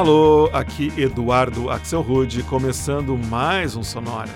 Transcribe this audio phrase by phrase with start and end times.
[0.00, 4.30] Alô, aqui Eduardo Axel Rude, começando mais um Sonora.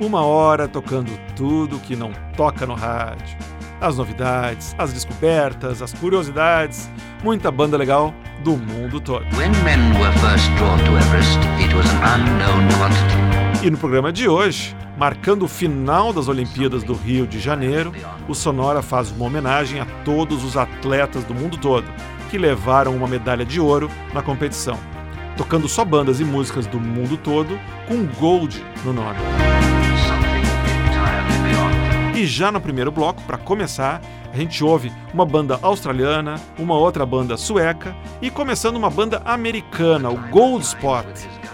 [0.00, 3.36] Uma hora tocando tudo que não toca no rádio.
[3.78, 6.90] As novidades, as descobertas, as curiosidades,
[7.22, 9.26] muita banda legal do mundo todo.
[13.62, 17.92] E no programa de hoje, marcando o final das Olimpíadas do Rio de Janeiro,
[18.26, 21.84] o Sonora faz uma homenagem a todos os atletas do mundo todo
[22.30, 24.80] que levaram uma medalha de ouro na competição,
[25.42, 29.18] tocando só bandas e músicas do mundo todo com Gold no nome.
[32.14, 34.00] E já no primeiro bloco, para começar,
[34.32, 40.10] a gente ouve uma banda australiana, uma outra banda sueca e começando uma banda americana,
[40.10, 41.06] o Gold Spot,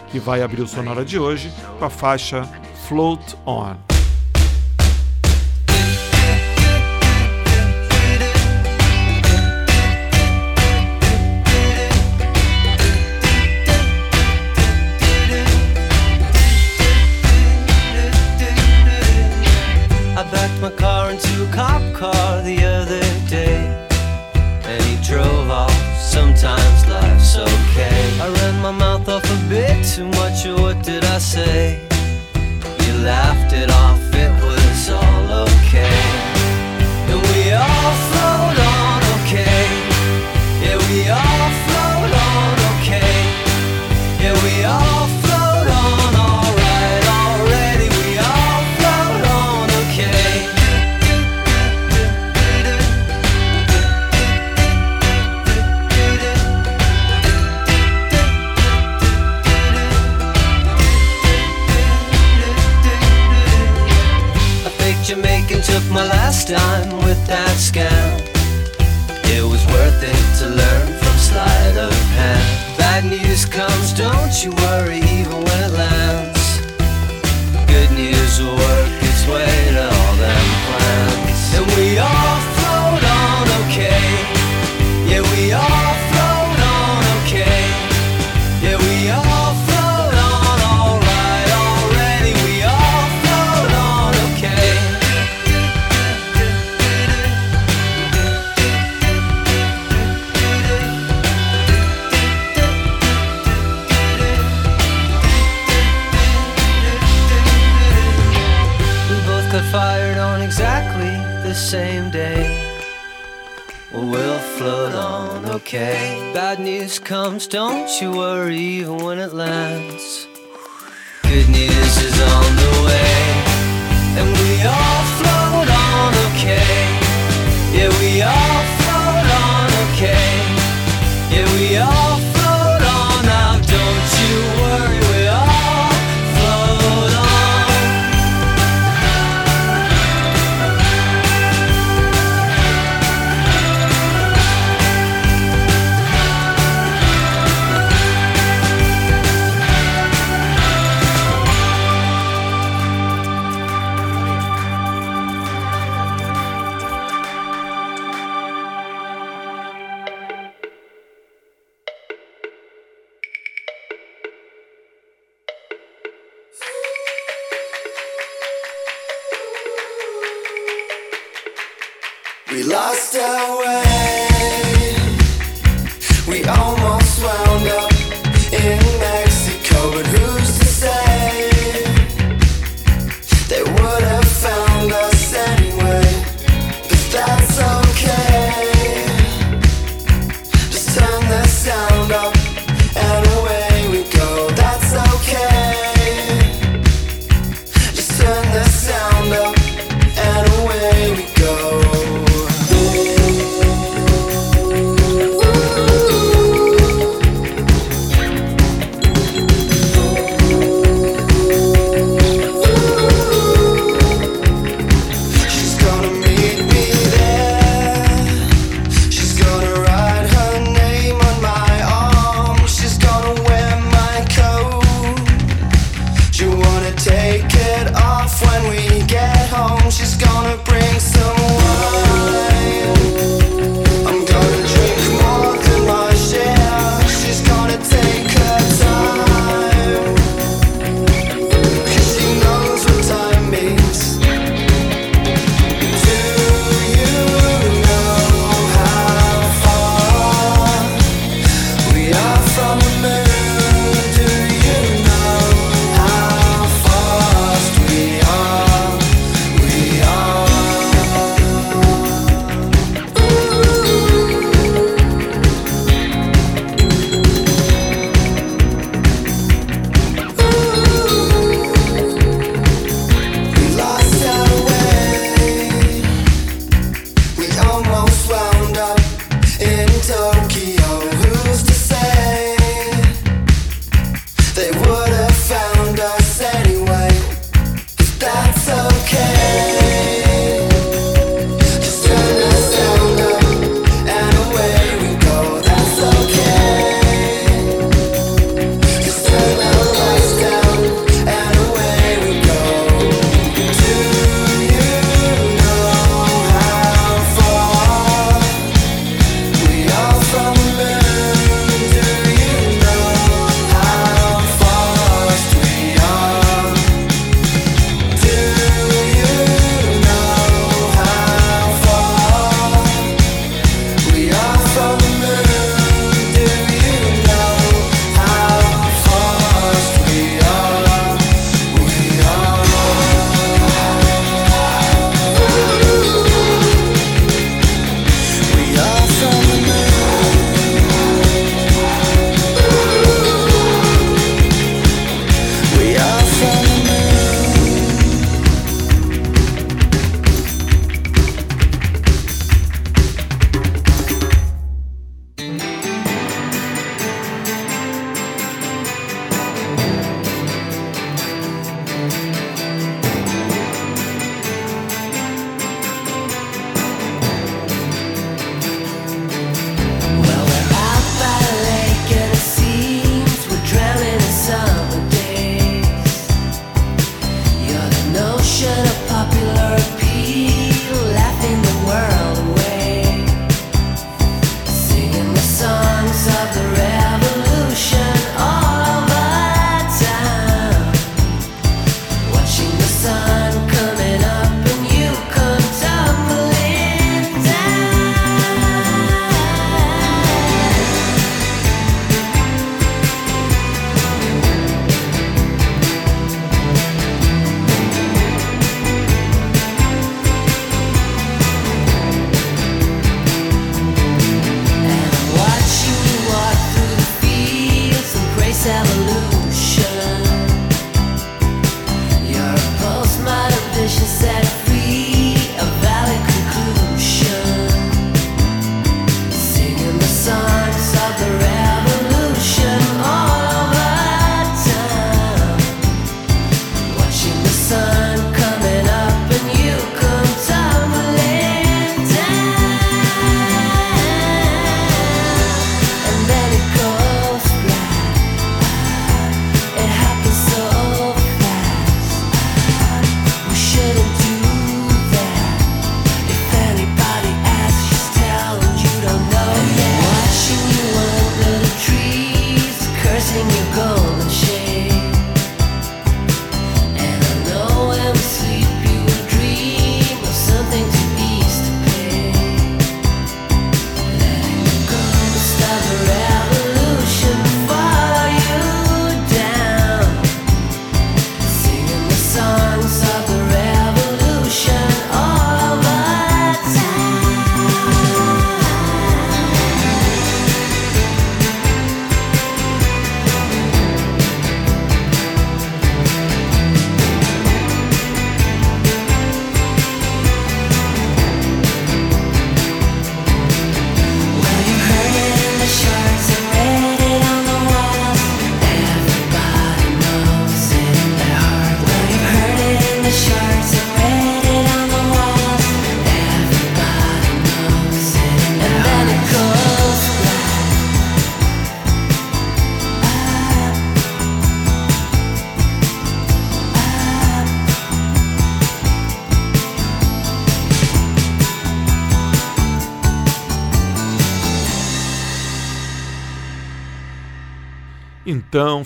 [0.09, 2.43] que vai abrir o Sonora de hoje com a faixa
[2.87, 3.88] Float On.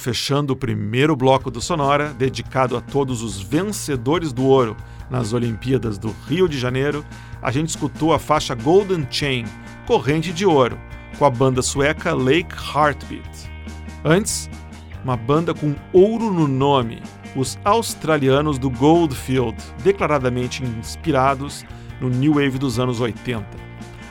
[0.02, 4.76] Fechando o primeiro bloco do Sonora, dedicado a todos os vencedores do ouro
[5.08, 7.04] nas Olimpíadas do Rio de Janeiro,
[7.40, 9.44] a gente escutou a faixa Golden Chain,
[9.86, 10.76] Corrente de Ouro,
[11.18, 13.50] com a banda sueca Lake Heartbeat.
[14.04, 14.50] Antes,
[15.04, 17.00] uma banda com ouro no nome,
[17.36, 21.64] os australianos do Goldfield, declaradamente inspirados
[22.00, 23.46] no New Wave dos anos 80.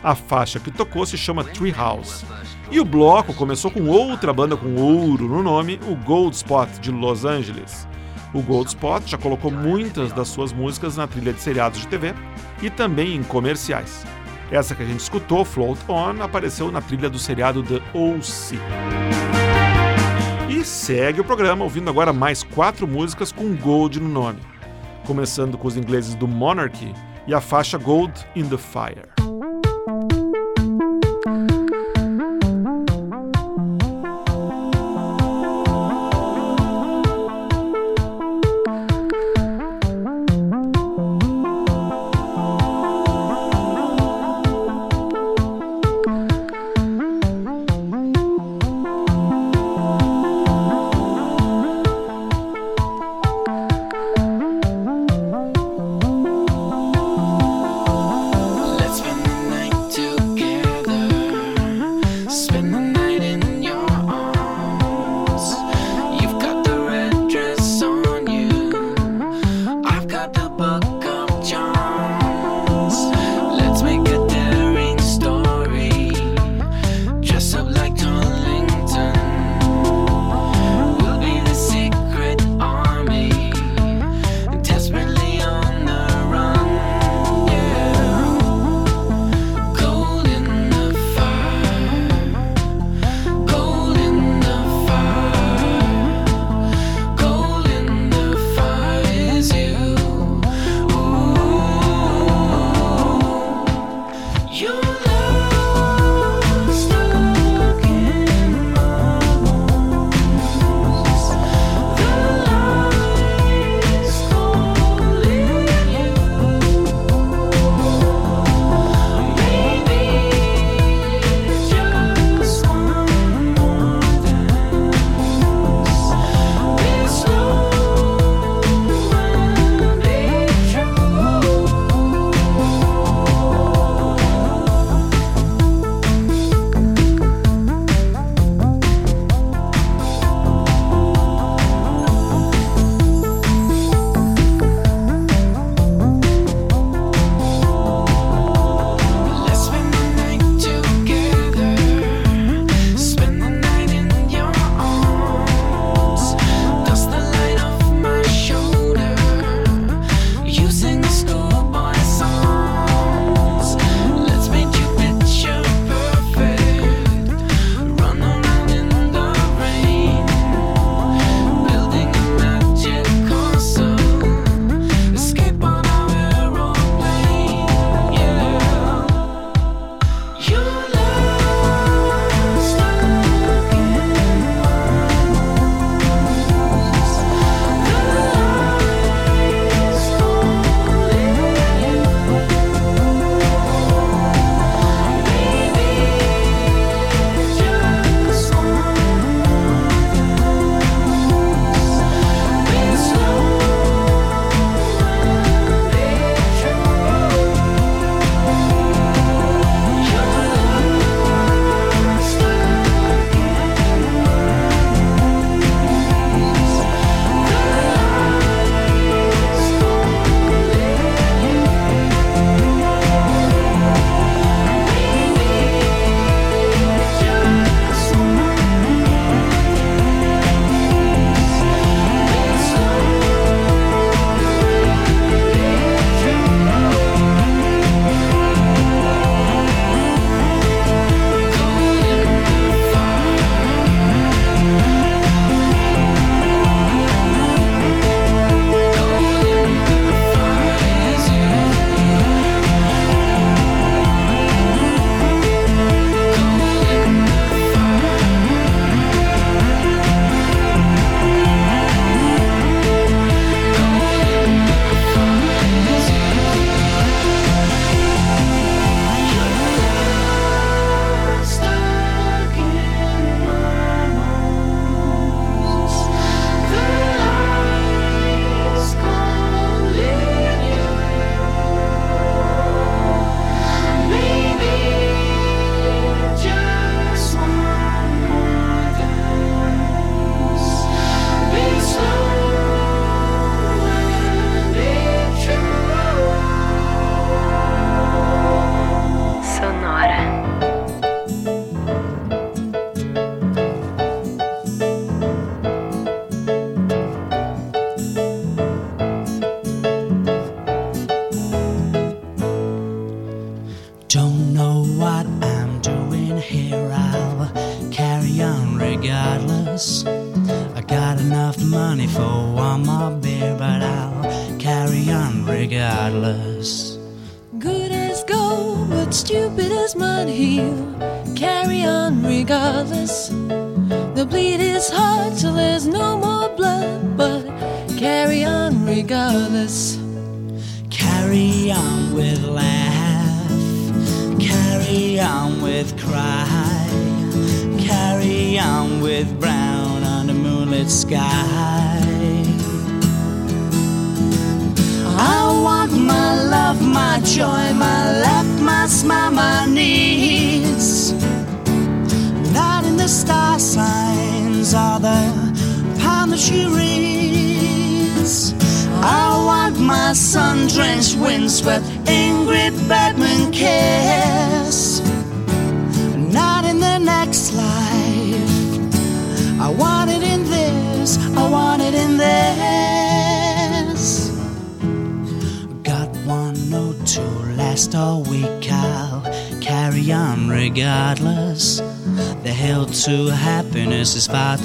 [0.02, 2.26] A faixa que tocou se chama Treehouse.
[2.72, 6.90] E o bloco começou com outra banda com ouro no nome, o Gold Spot de
[6.90, 7.86] Los Angeles.
[8.34, 12.14] O Gold Spot já colocou muitas das suas músicas na trilha de seriados de TV
[12.62, 14.06] e também em comerciais.
[14.50, 18.56] Essa que a gente escutou, Float On, apareceu na trilha do seriado The O.C.
[20.48, 24.40] E segue o programa ouvindo agora mais quatro músicas com Gold no nome,
[25.06, 26.94] começando com os ingleses do Monarchy
[27.28, 29.21] e a faixa Gold in the Fire.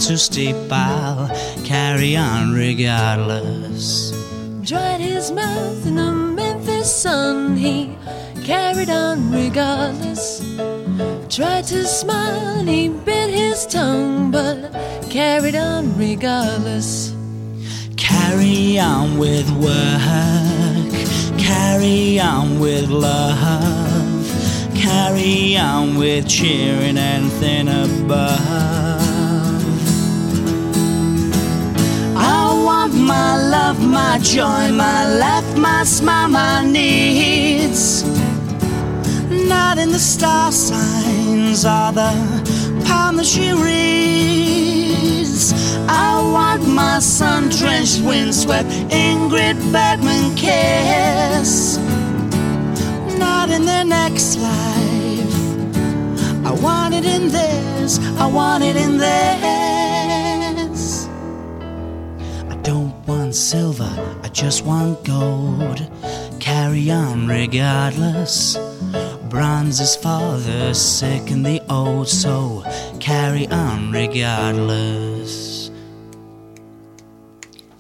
[0.07, 1.29] Too steep, I'll
[1.65, 4.13] carry on regardless.
[4.63, 7.99] Dried his mouth in the Memphis sun, he
[8.45, 10.45] carried on regardless.
[11.29, 14.71] Tried to smile and he bit his tongue, but
[15.11, 17.13] carried on regardless.
[17.97, 20.93] Carry on with work,
[21.37, 24.25] carry on with love,
[24.77, 28.76] carry on with cheering anything above.
[32.97, 38.05] My love, my joy, my laugh, my smile, my needs.
[39.31, 42.13] Not in the star signs or the
[42.87, 45.53] palm that she reads.
[45.89, 51.79] I want my sun drenched, windswept Ingrid Bergman kiss.
[53.19, 55.35] Not in the next life.
[56.45, 59.76] I want it in this, I want it in this.
[63.37, 65.87] Silver, I just want gold.
[66.41, 68.57] Carry on regardless.
[69.29, 72.65] Bronze is for the sick and the old, so
[72.99, 75.71] carry on regardless.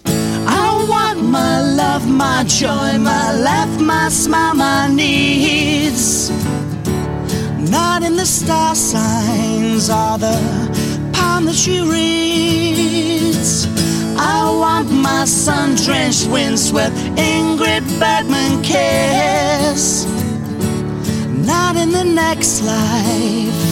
[0.04, 6.30] I want my love, my joy, my laugh, my smile, my needs.
[7.70, 13.66] Not in the star signs or the palm that she reads.
[14.18, 20.06] I want my sun drenched, windswept Ingrid Bergman kiss.
[21.46, 23.62] Not in the next life.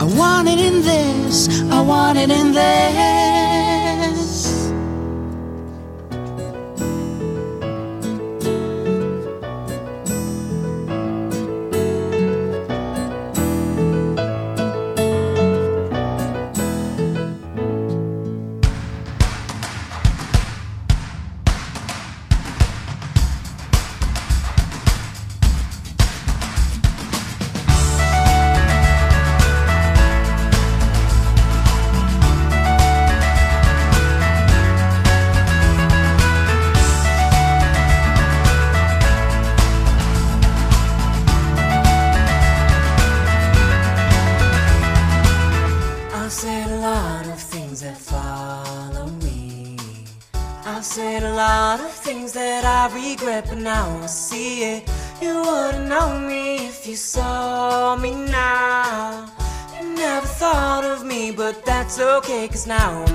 [0.00, 3.09] I want it in this, I want it in this.
[62.66, 63.09] Now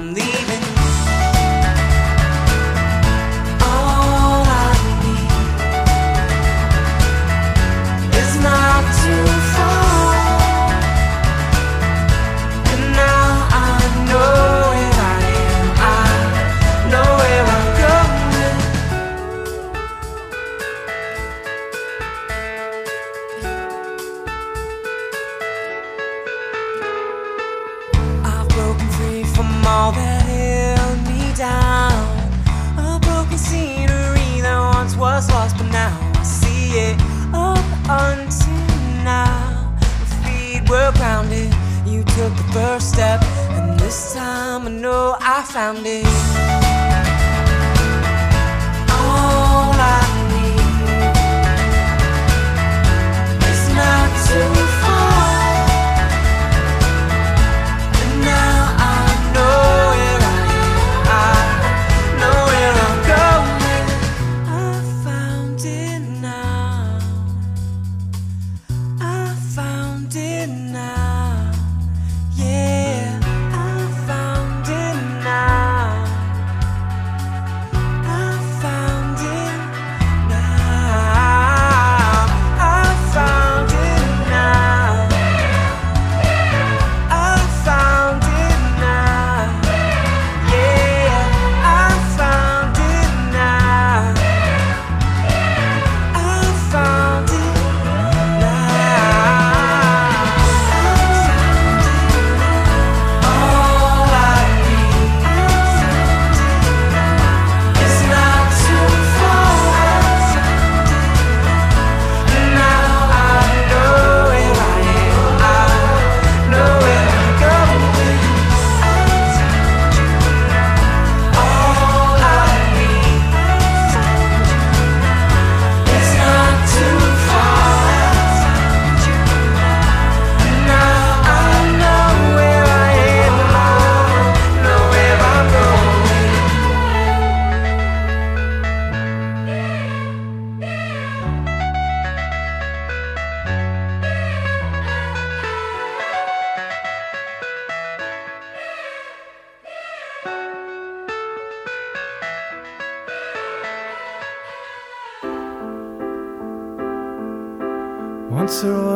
[42.15, 46.64] took the first step, and this time I know I found it.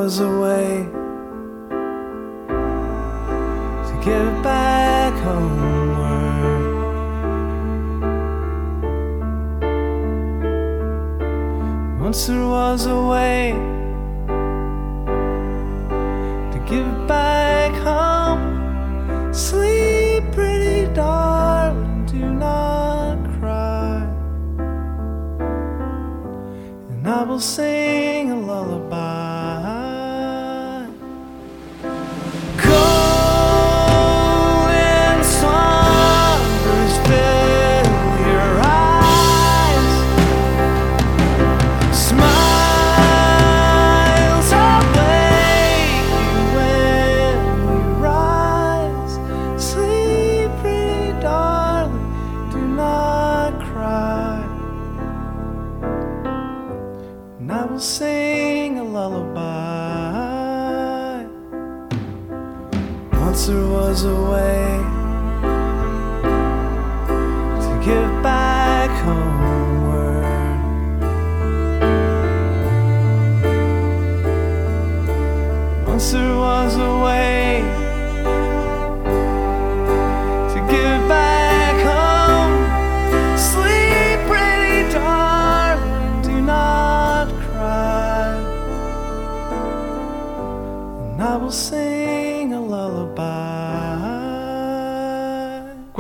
[0.10, 0.89] A way
[3.88, 6.82] to get back homeward.
[12.02, 13.54] Once there was a way
[16.54, 19.32] to give back home.
[19.32, 24.02] Sleep, pretty darling, do not cry.
[26.89, 27.79] And I will sing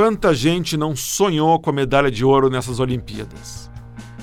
[0.09, 3.69] Quanta gente não sonhou com a medalha de ouro nessas Olimpíadas?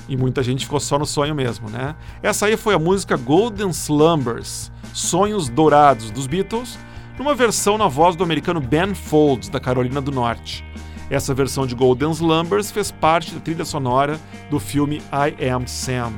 [0.09, 1.95] E muita gente ficou só no sonho mesmo, né?
[2.21, 6.77] Essa aí foi a música Golden Slumbers, Sonhos Dourados, dos Beatles,
[7.17, 10.61] numa versão na voz do americano Ben Folds, da Carolina do Norte.
[11.09, 14.19] Essa versão de Golden Slumbers fez parte da trilha sonora
[14.49, 16.11] do filme I Am Sam.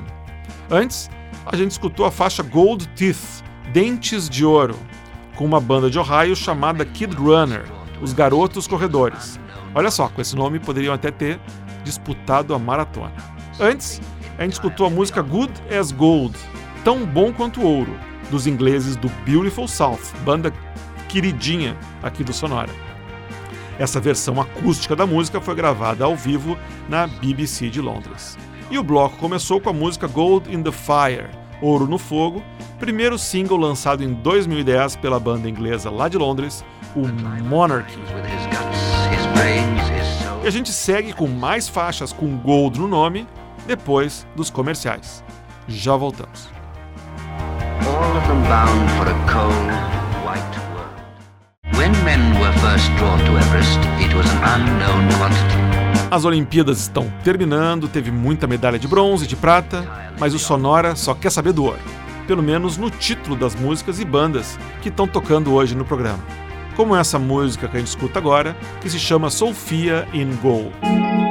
[0.72, 1.12] Antes,
[1.46, 4.76] a gente escutou a faixa Gold Teeth, Dentes de Ouro,
[5.36, 7.64] com uma banda de Ohio chamada Kid Runner,
[8.02, 9.40] os Garotos Corredores.
[9.74, 11.40] Olha só, com esse nome poderiam até ter
[11.84, 13.14] disputado a maratona.
[13.60, 14.02] Antes,
[14.38, 16.38] a gente escutou a música Good as Gold,
[16.84, 17.94] Tão Bom Quanto Ouro,
[18.30, 20.54] dos ingleses do Beautiful South, banda
[21.08, 22.70] queridinha aqui do Sonora.
[23.78, 28.38] Essa versão acústica da música foi gravada ao vivo na BBC de Londres.
[28.70, 31.30] E o bloco começou com a música Gold in the Fire,
[31.62, 32.44] Ouro no Fogo,
[32.78, 36.64] primeiro single lançado em 2010 pela banda inglesa lá de Londres,
[36.96, 37.08] o
[37.44, 38.00] Monarchy.
[40.44, 43.28] E a gente segue com mais faixas com Gold no nome,
[43.68, 45.24] depois dos comerciais.
[45.68, 46.60] Já voltamos.
[48.00, 49.70] all of them bound for a cold,
[50.26, 51.78] white world.
[51.78, 55.60] When men were first drawn to Everest, it was an unknown quantity.
[56.12, 59.88] As Olimpíadas estão terminando, teve muita medalha de bronze, de prata,
[60.20, 61.80] mas o Sonora só quer saber do ouro.
[62.26, 66.20] Pelo menos no título das músicas e bandas que estão tocando hoje no programa.
[66.76, 71.29] Como essa música que a gente escuta agora, que se chama Sofia in Gold.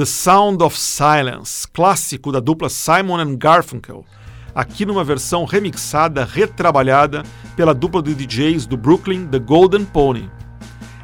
[0.00, 4.02] The Sound of Silence, clássico da dupla Simon and Garfunkel,
[4.54, 7.22] aqui numa versão remixada, retrabalhada
[7.54, 10.30] pela dupla de DJs do Brooklyn, The Golden Pony.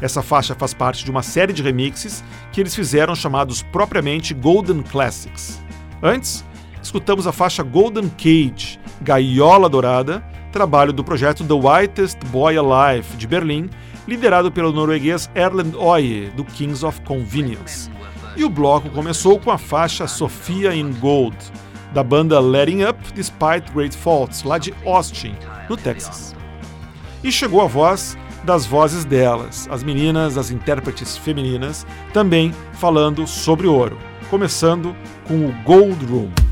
[0.00, 4.82] Essa faixa faz parte de uma série de remixes que eles fizeram chamados propriamente Golden
[4.82, 5.60] Classics.
[6.02, 6.42] Antes,
[6.82, 13.26] escutamos a faixa Golden Cage, Gaiola Dourada, trabalho do projeto The Whitest Boy Alive de
[13.26, 13.68] Berlim,
[14.08, 17.90] liderado pelo norueguês Erlend Øye, do Kings of Convenience.
[18.36, 21.34] E o bloco começou com a faixa Sophia in Gold,
[21.94, 25.34] da banda Letting Up Despite Great Faults, lá de Austin,
[25.70, 26.36] no Texas.
[27.24, 28.14] E chegou a voz
[28.44, 33.96] das vozes delas, as meninas, as intérpretes femininas, também falando sobre ouro,
[34.28, 34.94] começando
[35.26, 36.45] com o Gold Room.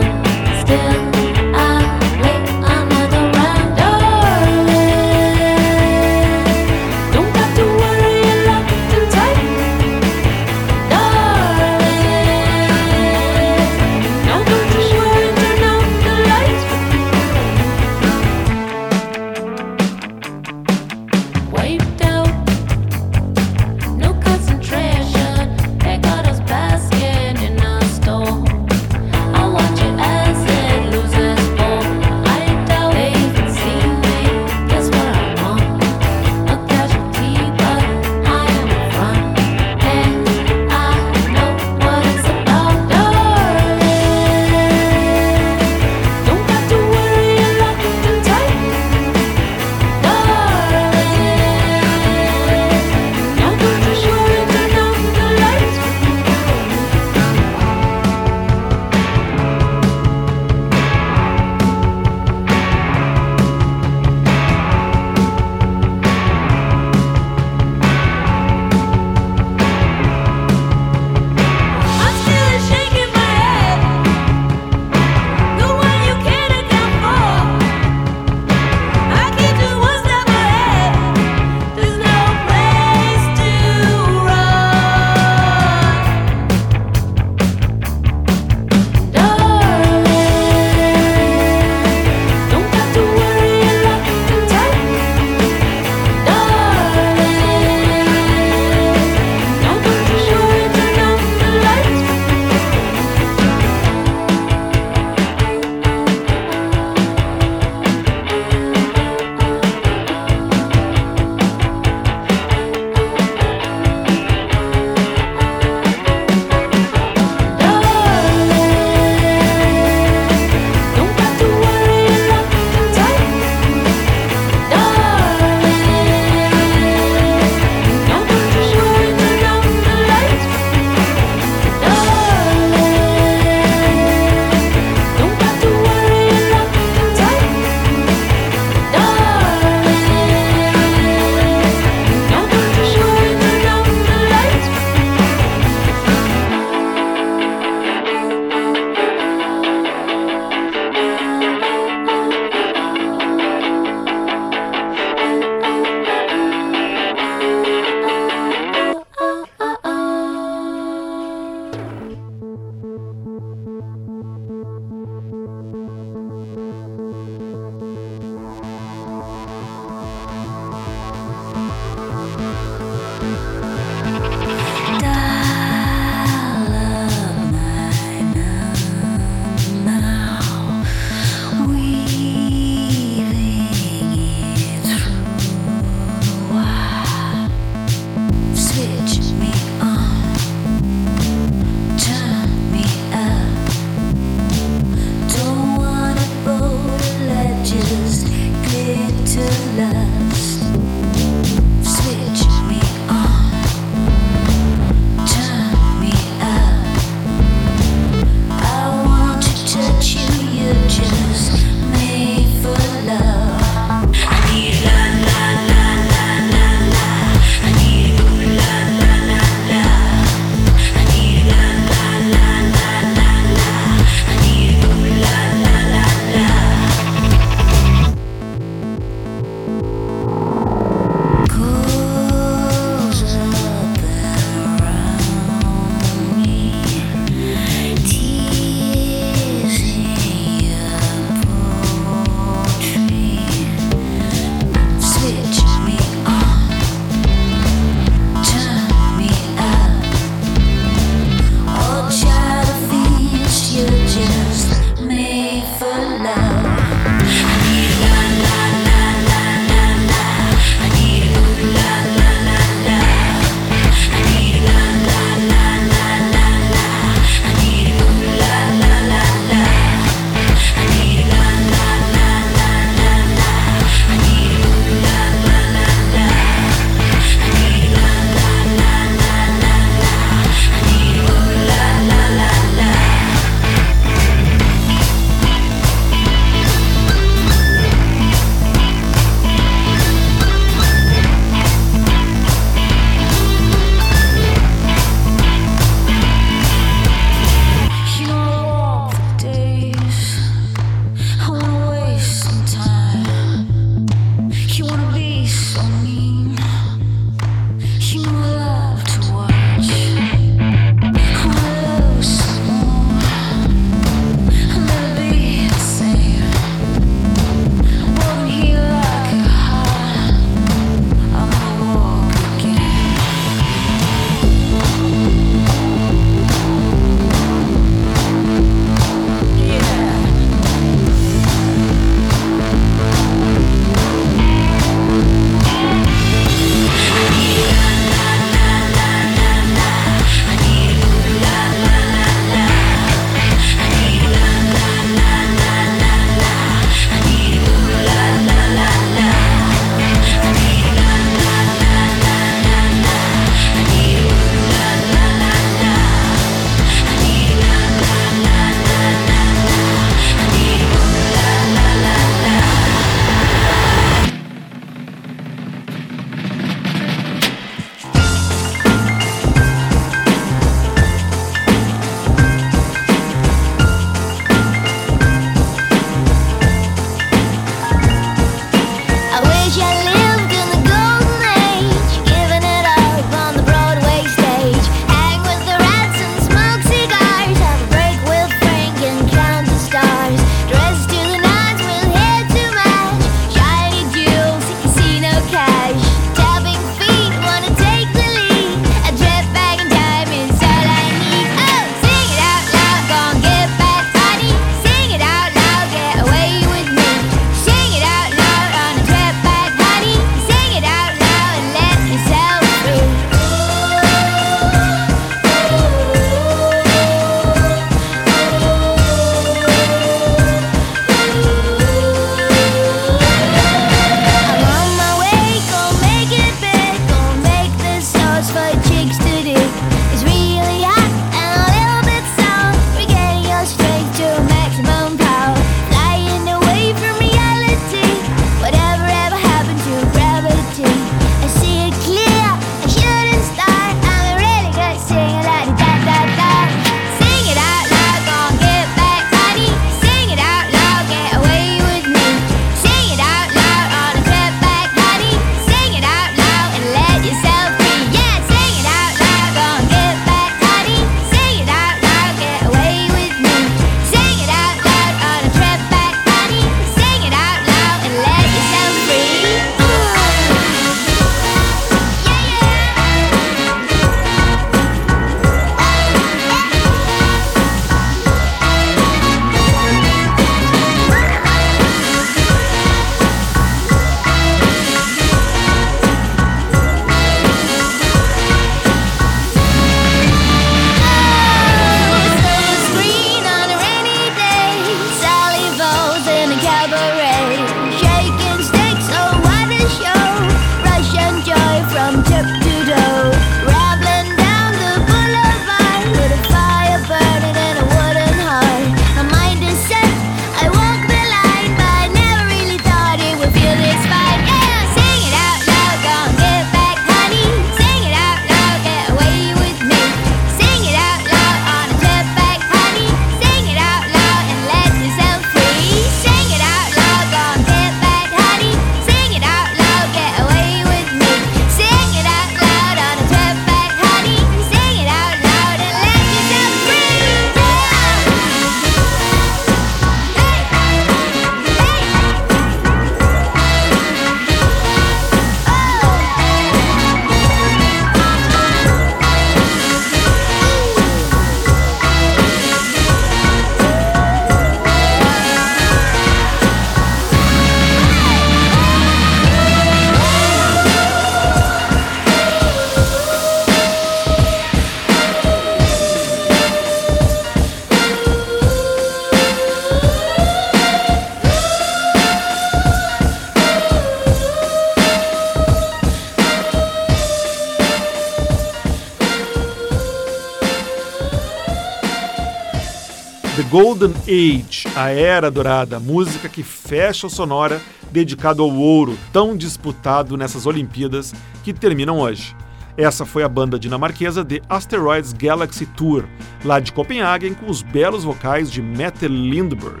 [584.30, 590.66] Age, a Era Dourada, música que fecha o Sonora dedicado ao ouro tão disputado nessas
[590.66, 592.54] Olimpíadas que terminam hoje.
[592.96, 596.28] Essa foi a banda dinamarquesa The Asteroids Galaxy Tour,
[596.64, 600.00] lá de Copenhagen, com os belos vocais de Mette Lindberg.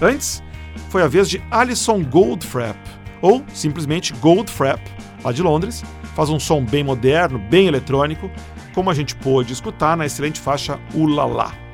[0.00, 0.40] Antes,
[0.88, 2.78] foi a vez de Alison Goldfrapp,
[3.20, 4.80] ou simplesmente Goldfrapp,
[5.24, 5.82] lá de Londres,
[6.14, 8.30] faz um som bem moderno, bem eletrônico,
[8.72, 11.67] como a gente pôde escutar na excelente faixa Ulala.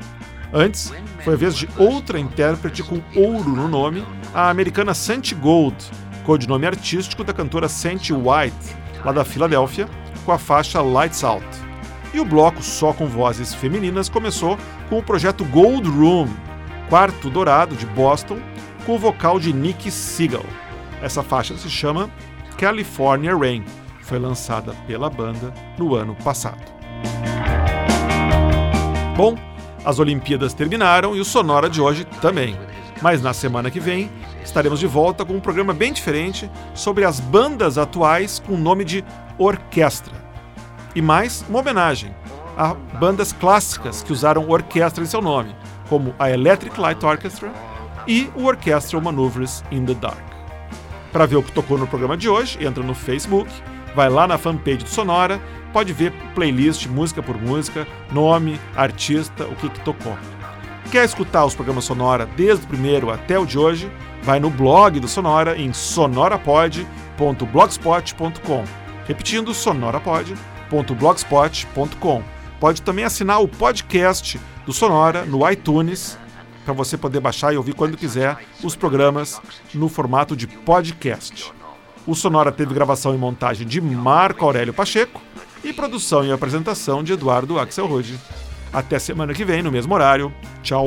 [0.56, 0.92] Antes,
[1.24, 5.74] foi a vez de outra intérprete com ouro no nome, a americana Santi Gold,
[6.22, 9.88] codinome artístico da cantora Santi White, lá da Filadélfia,
[10.24, 11.44] com a faixa Lights Out.
[12.14, 14.56] E o bloco só com vozes femininas começou
[14.88, 16.28] com o projeto Gold Room,
[16.88, 18.38] quarto dourado de Boston,
[18.86, 20.44] com o vocal de Nick Siegel.
[21.02, 22.08] Essa faixa se chama
[22.56, 23.64] California Rain,
[24.02, 26.62] foi lançada pela banda no ano passado.
[29.16, 29.36] Bom,
[29.84, 32.58] as Olimpíadas terminaram e o Sonora de hoje também.
[33.02, 34.10] Mas na semana que vem
[34.42, 38.84] estaremos de volta com um programa bem diferente sobre as bandas atuais com o nome
[38.84, 39.04] de
[39.38, 40.14] orquestra.
[40.94, 42.14] E mais uma homenagem
[42.56, 45.54] a bandas clássicas que usaram orquestra em seu nome,
[45.88, 47.52] como a Electric Light Orchestra
[48.06, 50.22] e o Orchestral Maneuvers in the Dark.
[51.12, 53.50] Para ver o que tocou no programa de hoje, entra no Facebook,
[53.94, 55.38] vai lá na fanpage do Sonora,
[55.72, 60.16] pode ver playlist música por música, nome, artista, o que, que tocou.
[60.90, 63.90] Quer escutar os programas Sonora desde o primeiro até o de hoje?
[64.22, 68.64] Vai no blog do Sonora em sonorapod.blogspot.com.
[69.06, 72.22] Repetindo, sonorapod.blogspot.com.
[72.60, 76.16] Pode também assinar o podcast do Sonora no iTunes
[76.64, 79.40] para você poder baixar e ouvir quando quiser os programas
[79.74, 81.52] no formato de podcast.
[82.06, 85.22] O Sonora teve gravação e montagem de Marco Aurélio Pacheco
[85.62, 88.18] e produção e apresentação de Eduardo Axel Rude.
[88.72, 90.32] Até semana que vem, no mesmo horário.
[90.62, 90.86] Tchau!